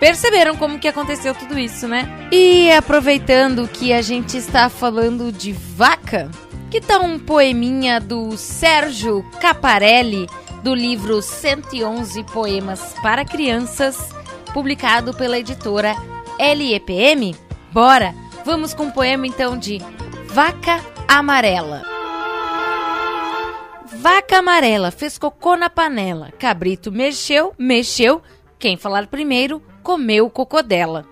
perceberam 0.00 0.56
como 0.56 0.78
que 0.78 0.88
aconteceu 0.88 1.34
tudo 1.34 1.58
isso, 1.58 1.86
né? 1.86 2.08
E 2.32 2.70
aproveitando 2.72 3.68
que 3.68 3.92
a 3.92 4.00
gente 4.00 4.36
está 4.36 4.68
falando 4.68 5.32
de 5.32 5.52
vaca, 5.52 6.30
que 6.70 6.80
tal 6.82 7.02
um 7.02 7.18
poeminha 7.18 7.98
do 7.98 8.36
Sérgio 8.36 9.24
Caparelli, 9.40 10.28
do 10.62 10.74
livro 10.74 11.22
111 11.22 12.22
Poemas 12.24 12.94
para 13.02 13.24
Crianças, 13.24 14.10
publicado 14.52 15.14
pela 15.14 15.38
editora 15.38 15.94
LEPM? 16.38 17.34
Bora! 17.72 18.14
Vamos 18.44 18.74
com 18.74 18.86
o 18.86 18.92
poema 18.92 19.26
então 19.26 19.56
de 19.56 19.78
Vaca 20.26 20.80
Amarela. 21.06 21.82
Vaca 23.86 24.38
amarela 24.38 24.90
fez 24.90 25.18
cocô 25.18 25.56
na 25.56 25.68
panela. 25.68 26.30
Cabrito 26.38 26.92
mexeu, 26.92 27.54
mexeu. 27.58 28.22
Quem 28.58 28.76
falar 28.76 29.06
primeiro, 29.06 29.62
comeu 29.82 30.26
o 30.26 30.30
cocô 30.30 30.62
dela. 30.62 31.06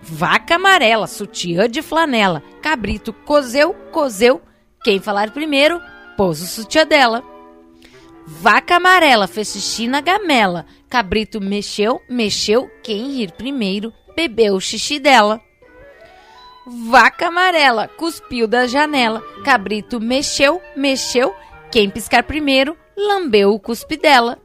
Vaca 0.00 0.54
amarela, 0.54 1.06
sutiã 1.06 1.68
de 1.68 1.82
flanela. 1.82 2.42
Cabrito 2.62 3.12
cozeu, 3.12 3.74
cozeu. 3.90 4.40
Quem 4.84 4.98
falar 4.98 5.30
primeiro, 5.30 5.80
pôs 6.16 6.40
o 6.42 6.46
sutiã 6.46 6.84
dela. 6.84 7.22
Vaca 8.26 8.76
amarela 8.76 9.26
fez 9.26 9.52
xixi 9.52 9.86
na 9.86 10.00
gamela. 10.00 10.66
Cabrito 10.88 11.40
mexeu, 11.40 12.00
mexeu. 12.08 12.70
Quem 12.82 13.12
rir 13.16 13.32
primeiro, 13.32 13.92
bebeu 14.16 14.54
o 14.54 14.60
xixi 14.60 14.98
dela. 14.98 15.40
Vaca 16.66 17.28
amarela 17.28 17.88
cuspiu 17.88 18.46
da 18.46 18.66
janela. 18.66 19.20
Cabrito 19.44 20.00
mexeu, 20.00 20.60
mexeu. 20.76 21.34
Quem 21.70 21.88
piscar 21.88 22.24
primeiro, 22.24 22.76
lambeu 22.96 23.52
o 23.52 23.60
cuspe 23.60 23.96
dela. 23.96 24.38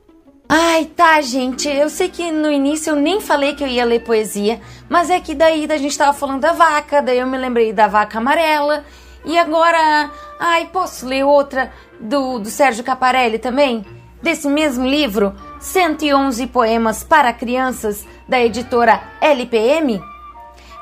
Ai, 0.49 0.85
tá, 0.85 1.19
gente. 1.21 1.67
Eu 1.67 1.89
sei 1.89 2.09
que 2.09 2.31
no 2.31 2.49
início 2.51 2.91
eu 2.91 2.95
nem 2.95 3.19
falei 3.19 3.53
que 3.53 3.63
eu 3.63 3.67
ia 3.67 3.83
ler 3.83 3.99
poesia, 4.03 4.61
mas 4.87 5.09
é 5.09 5.19
que 5.19 5.35
daí 5.35 5.67
a 5.69 5.77
gente 5.77 5.97
tava 5.97 6.13
falando 6.13 6.41
da 6.41 6.53
vaca, 6.53 7.01
daí 7.01 7.19
eu 7.19 7.27
me 7.27 7.37
lembrei 7.37 7.73
da 7.73 7.87
vaca 7.87 8.17
amarela. 8.17 8.85
E 9.27 9.37
agora, 9.37 10.09
ai, 10.39 10.67
posso 10.67 11.05
ler 11.05 11.25
outra 11.25 11.69
do, 11.99 12.39
do 12.39 12.49
Sérgio 12.49 12.81
Caparelli 12.81 13.37
também? 13.37 13.85
Desse 14.23 14.47
mesmo 14.47 14.87
livro, 14.87 15.35
111 15.59 16.47
Poemas 16.47 17.03
para 17.03 17.33
Crianças, 17.33 18.07
da 18.25 18.39
editora 18.39 19.03
LPM? 19.19 20.01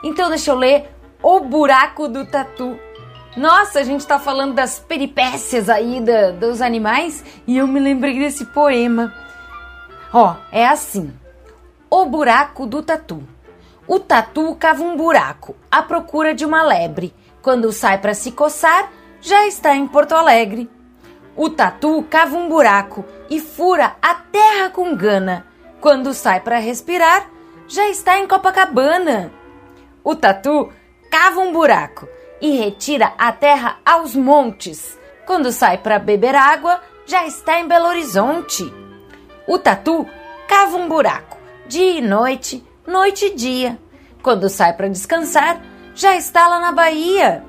Então 0.04 0.30
deixa 0.30 0.52
eu 0.52 0.56
ler 0.56 0.96
O 1.24 1.40
Buraco 1.40 2.08
do 2.08 2.24
Tatu. 2.24 2.80
Nossa, 3.36 3.80
a 3.80 3.84
gente 3.84 4.06
tá 4.06 4.20
falando 4.20 4.54
das 4.54 4.78
peripécias 4.78 5.68
aí 5.68 6.00
da, 6.00 6.30
dos 6.30 6.62
animais 6.62 7.26
e 7.48 7.58
eu 7.58 7.66
me 7.66 7.80
lembrei 7.80 8.20
desse 8.20 8.46
poema. 8.46 9.12
Ó, 10.14 10.36
é 10.52 10.68
assim: 10.68 11.12
O 11.90 12.06
buraco 12.06 12.68
do 12.68 12.84
tatu. 12.84 13.24
O 13.88 14.00
tatu 14.00 14.56
cava 14.56 14.84
um 14.84 14.96
buraco 14.96 15.56
à 15.70 15.82
procura 15.82 16.34
de 16.34 16.46
uma 16.46 16.64
lebre. 16.64 17.14
Quando 17.46 17.72
sai 17.72 18.00
para 18.00 18.16
se 18.16 18.32
coçar, 18.32 18.92
já 19.22 19.46
está 19.46 19.76
em 19.76 19.86
Porto 19.86 20.14
Alegre. 20.14 20.68
O 21.36 21.48
tatu 21.48 22.04
cava 22.10 22.36
um 22.36 22.50
buraco 22.50 23.06
e 23.30 23.40
fura 23.40 23.96
a 24.02 24.16
terra 24.16 24.72
com 24.72 24.96
gana. 24.96 25.46
Quando 25.80 26.12
sai 26.12 26.40
para 26.40 26.58
respirar, 26.58 27.30
já 27.68 27.88
está 27.88 28.18
em 28.18 28.28
Copacabana. 28.28 29.32
O 30.04 30.16
tatu 30.16 30.74
cava 31.12 31.40
um 31.40 31.54
buraco 31.54 32.08
e 32.42 32.58
retira 32.58 33.14
a 33.16 33.32
terra 33.32 33.78
aos 33.86 34.16
montes. 34.16 34.98
Quando 35.28 35.52
sai 35.52 35.78
para 35.78 36.00
beber 36.00 36.34
água, 36.34 36.82
já 37.06 37.28
está 37.28 37.60
em 37.60 37.68
Belo 37.68 37.90
Horizonte. 37.90 38.74
O 39.48 39.60
tatu 39.60 40.10
cava 40.48 40.78
um 40.78 40.90
buraco, 40.90 41.38
dia 41.68 42.00
e 42.00 42.02
noite, 42.02 42.66
noite 42.88 43.28
e 43.28 43.36
dia. 43.36 43.78
Quando 44.24 44.50
sai 44.50 44.74
para 44.74 44.88
descansar, 44.88 45.62
já 45.96 46.16
está 46.16 46.48
lá 46.48 46.60
na 46.60 46.74
Bahia. 46.74 47.44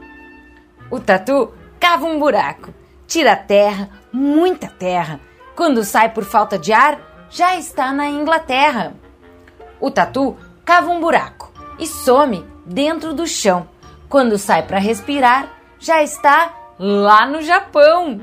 O 0.89 1.01
tatu 1.01 1.53
cava 1.81 2.07
um 2.07 2.19
buraco, 2.19 2.73
tira 3.07 3.35
terra, 3.35 3.91
muita 4.13 4.69
terra. 4.69 5.21
Quando 5.57 5.85
sai 5.85 6.11
por 6.11 6.25
falta 6.25 6.57
de 6.57 6.73
ar, 6.73 6.99
já 7.29 7.57
está 7.57 7.93
na 7.93 8.09
Inglaterra. 8.09 8.95
O 9.81 9.91
tatu 9.91 10.37
cava 10.65 10.89
um 10.91 11.01
buraco 11.01 11.53
e 11.79 11.87
some 11.87 12.47
dentro 12.65 13.13
do 13.13 13.27
chão. 13.27 13.69
Quando 14.09 14.39
sai 14.39 14.63
para 14.63 14.79
respirar, 14.79 15.49
já 15.81 16.03
está 16.03 16.55
lá 16.79 17.27
no 17.27 17.43
Japão. 17.43 18.21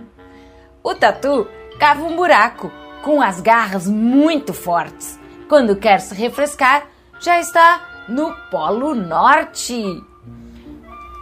O 0.82 0.96
tatu 0.96 1.48
cava 1.78 2.04
um 2.04 2.16
buraco 2.16 2.72
com 3.02 3.22
as 3.22 3.42
garras 3.42 3.88
muito 3.88 4.54
fortes. 4.54 5.20
Quando 5.50 5.76
quer 5.76 6.00
se 6.00 6.16
refrescar, 6.16 6.88
já 7.20 7.40
está 7.40 8.06
no 8.08 8.34
Polo 8.50 8.96
Norte. 8.96 10.02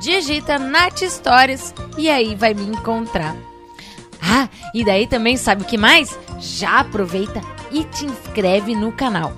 digita 0.00 0.58
Nath 0.58 1.02
Histórias 1.02 1.72
e 1.96 2.10
aí 2.10 2.34
vai 2.34 2.54
me 2.54 2.64
encontrar. 2.64 3.36
Ah, 4.20 4.48
e 4.74 4.84
daí 4.84 5.06
também 5.06 5.36
sabe 5.36 5.62
o 5.62 5.64
que 5.64 5.78
mais? 5.78 6.18
Já 6.38 6.80
aproveita 6.80 7.40
e 7.70 7.84
te 7.84 8.04
inscreve 8.04 8.74
no 8.74 8.90
canal. 8.92 9.32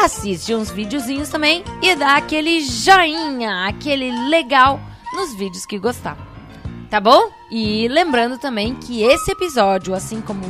Assiste 0.00 0.54
uns 0.54 0.70
videozinhos 0.70 1.28
também 1.28 1.64
e 1.82 1.92
dá 1.96 2.14
aquele 2.14 2.60
joinha, 2.60 3.66
aquele 3.66 4.12
legal 4.28 4.78
nos 5.12 5.34
vídeos 5.34 5.66
que 5.66 5.76
gostar. 5.76 6.16
Tá 6.88 7.00
bom? 7.00 7.32
E 7.50 7.88
lembrando 7.88 8.38
também 8.38 8.76
que 8.76 9.02
esse 9.02 9.32
episódio, 9.32 9.92
assim 9.92 10.20
como 10.20 10.42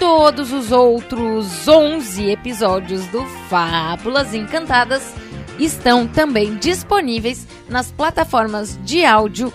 todos 0.00 0.52
os 0.52 0.72
outros 0.72 1.68
11 1.68 2.28
episódios 2.28 3.06
do 3.06 3.24
Fábulas 3.48 4.34
Encantadas, 4.34 5.14
estão 5.56 6.08
também 6.08 6.56
disponíveis 6.56 7.46
nas 7.68 7.92
plataformas 7.92 8.76
de 8.82 9.04
áudio 9.04 9.52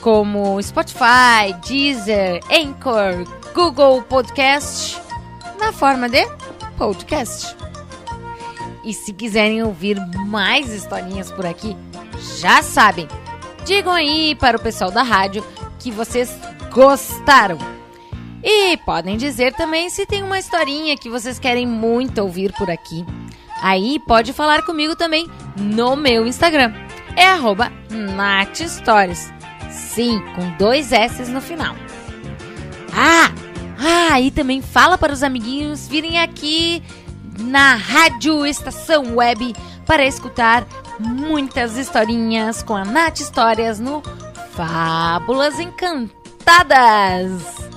como 0.00 0.60
Spotify, 0.62 1.52
Deezer, 1.66 2.40
Anchor, 2.50 3.26
Google 3.54 4.00
Podcast, 4.04 4.98
na 5.60 5.70
forma 5.70 6.08
de 6.08 6.26
podcast. 6.78 7.54
E 8.88 8.94
se 8.94 9.12
quiserem 9.12 9.62
ouvir 9.62 10.00
mais 10.26 10.72
historinhas 10.72 11.30
por 11.30 11.44
aqui, 11.44 11.76
já 12.40 12.62
sabem. 12.62 13.06
Digam 13.66 13.92
aí 13.92 14.34
para 14.34 14.56
o 14.56 14.60
pessoal 14.60 14.90
da 14.90 15.02
rádio 15.02 15.44
que 15.78 15.90
vocês 15.90 16.34
gostaram. 16.72 17.58
E 18.42 18.78
podem 18.78 19.18
dizer 19.18 19.52
também 19.52 19.90
se 19.90 20.06
tem 20.06 20.22
uma 20.22 20.38
historinha 20.38 20.96
que 20.96 21.10
vocês 21.10 21.38
querem 21.38 21.66
muito 21.66 22.22
ouvir 22.22 22.50
por 22.54 22.70
aqui. 22.70 23.04
Aí 23.60 23.98
pode 24.06 24.32
falar 24.32 24.62
comigo 24.62 24.96
também 24.96 25.28
no 25.54 25.94
meu 25.94 26.26
Instagram. 26.26 26.72
É 27.14 27.26
arroba 27.26 27.70
natstories. 27.90 29.30
Sim, 29.70 30.18
com 30.34 30.50
dois 30.56 30.92
S 30.92 31.30
no 31.30 31.42
final. 31.42 31.76
Ah, 32.96 33.30
ah, 33.78 34.18
e 34.18 34.30
também 34.30 34.62
fala 34.62 34.96
para 34.96 35.12
os 35.12 35.22
amiguinhos 35.22 35.86
virem 35.86 36.18
aqui 36.18 36.82
na 37.38 37.74
Rádio 37.74 38.44
Estação 38.44 39.16
Web 39.16 39.54
para 39.86 40.04
escutar 40.04 40.66
muitas 40.98 41.76
historinhas 41.76 42.62
com 42.62 42.74
a 42.76 42.84
Nath 42.84 43.20
Histórias 43.20 43.78
no 43.78 44.02
Fábulas 44.52 45.58
Encantadas. 45.58 47.30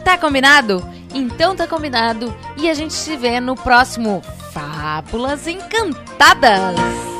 Tá 0.03 0.17
combinado? 0.17 0.83
Então 1.13 1.55
tá 1.55 1.67
combinado 1.67 2.33
e 2.57 2.69
a 2.69 2.73
gente 2.73 2.93
se 2.93 3.15
vê 3.15 3.39
no 3.39 3.55
próximo 3.55 4.21
Fábulas 4.51 5.47
Encantadas. 5.47 7.10